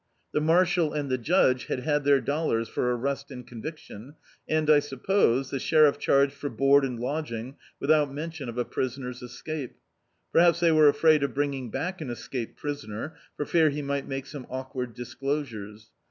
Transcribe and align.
The 0.33 0.41
Marshal 0.41 0.93
and 0.93 1.11
the 1.11 1.19
Judge 1.19 1.65
had 1.67 1.81
had 1.81 2.03
their 2.05 2.19
dollars 2.19 2.67
for 2.67 2.91
arrest 2.97 3.29
and 3.29 3.45
conviction, 3.45 4.15
and 4.49 4.67
I 4.67 4.79
suppose, 4.79 5.51
the 5.51 5.59
sheriff 5.59 5.99
chaigcd 5.99 6.31
for 6.31 6.49
board 6.49 6.83
and 6.83 6.99
lodging, 6.99 7.55
without 7.79 8.11
men 8.11 8.31
tion 8.31 8.49
of 8.49 8.57
a 8.57 8.65
prisoner's 8.65 9.21
escape. 9.21 9.75
Perhaps 10.33 10.59
they 10.59 10.71
were 10.71 10.87
afraid 10.87 11.21
of 11.21 11.35
brining 11.35 11.71
back 11.71 12.01
an 12.01 12.09
escaped 12.09 12.57
prisoner, 12.57 13.13
for 13.37 13.45
fear 13.45 13.69
he 13.69 13.83
might 13.83 14.07
make 14.07 14.25
some 14.25 14.47
awkward 14.49 14.95
disclosures. 14.95 15.91